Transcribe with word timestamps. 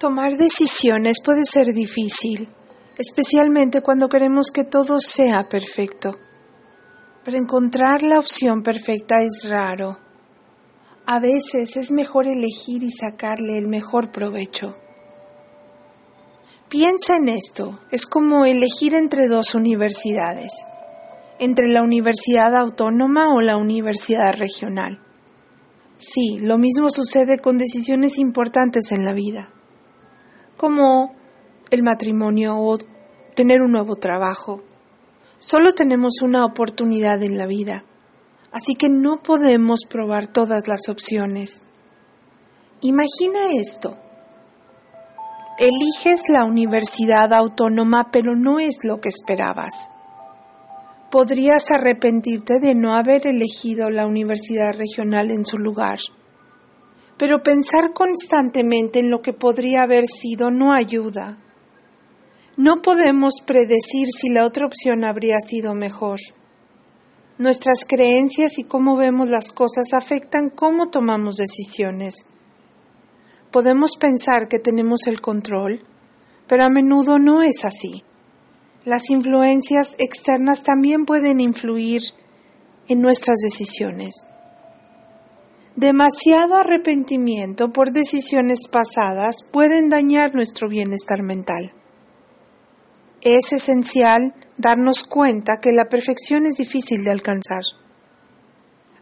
Tomar 0.00 0.38
decisiones 0.38 1.18
puede 1.22 1.44
ser 1.44 1.74
difícil, 1.74 2.48
especialmente 2.96 3.82
cuando 3.82 4.08
queremos 4.08 4.50
que 4.50 4.64
todo 4.64 4.98
sea 4.98 5.46
perfecto. 5.46 6.12
Pero 7.22 7.36
encontrar 7.36 8.02
la 8.02 8.18
opción 8.18 8.62
perfecta 8.62 9.20
es 9.20 9.46
raro. 9.46 9.98
A 11.04 11.20
veces 11.20 11.76
es 11.76 11.92
mejor 11.92 12.28
elegir 12.28 12.82
y 12.82 12.90
sacarle 12.90 13.58
el 13.58 13.68
mejor 13.68 14.10
provecho. 14.10 14.74
Piensa 16.70 17.16
en 17.16 17.28
esto, 17.28 17.80
es 17.90 18.06
como 18.06 18.46
elegir 18.46 18.94
entre 18.94 19.28
dos 19.28 19.54
universidades, 19.54 20.64
entre 21.38 21.68
la 21.68 21.82
universidad 21.82 22.56
autónoma 22.56 23.34
o 23.34 23.42
la 23.42 23.58
universidad 23.58 24.32
regional. 24.32 24.98
Sí, 25.98 26.38
lo 26.40 26.56
mismo 26.56 26.88
sucede 26.88 27.38
con 27.38 27.58
decisiones 27.58 28.16
importantes 28.16 28.92
en 28.92 29.04
la 29.04 29.12
vida 29.12 29.52
como 30.60 31.14
el 31.70 31.82
matrimonio 31.82 32.58
o 32.58 32.76
tener 33.34 33.62
un 33.62 33.72
nuevo 33.72 33.96
trabajo. 33.96 34.60
Solo 35.38 35.72
tenemos 35.72 36.20
una 36.20 36.44
oportunidad 36.44 37.22
en 37.22 37.38
la 37.38 37.46
vida, 37.46 37.86
así 38.52 38.74
que 38.74 38.90
no 38.90 39.22
podemos 39.22 39.86
probar 39.88 40.26
todas 40.26 40.68
las 40.68 40.90
opciones. 40.90 41.62
Imagina 42.82 43.54
esto. 43.58 43.96
Eliges 45.58 46.28
la 46.28 46.44
universidad 46.44 47.32
autónoma, 47.32 48.10
pero 48.12 48.36
no 48.36 48.58
es 48.58 48.84
lo 48.84 49.00
que 49.00 49.08
esperabas. 49.08 49.88
Podrías 51.10 51.70
arrepentirte 51.70 52.60
de 52.60 52.74
no 52.74 52.92
haber 52.92 53.26
elegido 53.26 53.88
la 53.88 54.06
universidad 54.06 54.74
regional 54.74 55.30
en 55.30 55.46
su 55.46 55.56
lugar 55.56 56.00
pero 57.20 57.42
pensar 57.42 57.92
constantemente 57.92 58.98
en 58.98 59.10
lo 59.10 59.20
que 59.20 59.34
podría 59.34 59.82
haber 59.82 60.06
sido 60.06 60.50
no 60.50 60.72
ayuda. 60.72 61.36
No 62.56 62.80
podemos 62.80 63.42
predecir 63.46 64.08
si 64.08 64.30
la 64.30 64.46
otra 64.46 64.64
opción 64.64 65.04
habría 65.04 65.38
sido 65.38 65.74
mejor. 65.74 66.18
Nuestras 67.36 67.84
creencias 67.86 68.58
y 68.58 68.64
cómo 68.64 68.96
vemos 68.96 69.28
las 69.28 69.50
cosas 69.50 69.92
afectan 69.92 70.48
cómo 70.48 70.88
tomamos 70.88 71.36
decisiones. 71.36 72.24
Podemos 73.50 73.98
pensar 73.98 74.48
que 74.48 74.58
tenemos 74.58 75.06
el 75.06 75.20
control, 75.20 75.84
pero 76.46 76.64
a 76.64 76.70
menudo 76.70 77.18
no 77.18 77.42
es 77.42 77.66
así. 77.66 78.02
Las 78.86 79.10
influencias 79.10 79.94
externas 79.98 80.62
también 80.62 81.04
pueden 81.04 81.40
influir 81.40 82.00
en 82.88 83.02
nuestras 83.02 83.40
decisiones. 83.42 84.29
Demasiado 85.76 86.56
arrepentimiento 86.56 87.72
por 87.72 87.92
decisiones 87.92 88.66
pasadas 88.66 89.44
pueden 89.52 89.88
dañar 89.88 90.34
nuestro 90.34 90.68
bienestar 90.68 91.22
mental. 91.22 91.72
Es 93.22 93.52
esencial 93.52 94.34
darnos 94.58 95.04
cuenta 95.04 95.58
que 95.62 95.72
la 95.72 95.88
perfección 95.88 96.44
es 96.46 96.56
difícil 96.56 97.04
de 97.04 97.12
alcanzar. 97.12 97.62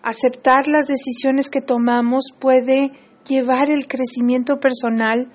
Aceptar 0.03 0.69
las 0.69 0.87
decisiones 0.87 1.49
que 1.49 1.63
tomamos 1.63 2.35
puede 2.39 2.93
llevar 3.27 3.71
el 3.71 3.87
crecimiento 3.87 4.61
personal 4.61 5.33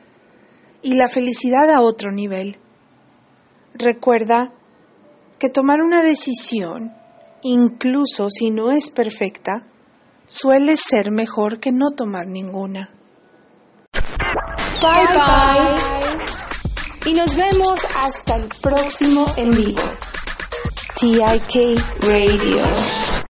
y 0.84 0.96
la 0.96 1.08
felicidad 1.08 1.72
a 1.72 1.82
otro 1.82 2.12
nivel. 2.12 2.58
Recuerda 3.74 4.54
que 5.40 5.50
tomar 5.50 5.82
una 5.82 6.04
decisión, 6.04 6.94
incluso 7.42 8.30
si 8.30 8.52
no 8.52 8.72
es 8.72 8.92
perfecta, 8.92 9.66
suele 10.28 10.78
ser 10.78 11.12
mejor 11.12 11.60
que 11.60 11.72
no 11.72 11.92
tomar 11.92 12.28
ninguna. 12.28 12.90
Bye 14.82 15.08
bye. 15.14 17.12
Y 17.12 17.14
nos 17.14 17.36
vemos 17.36 17.86
hasta 17.98 18.36
el 18.36 18.48
próximo 18.62 19.26
en 19.38 19.52
vivo. 19.52 19.82
TIK 21.00 21.80
Radio. 22.02 23.13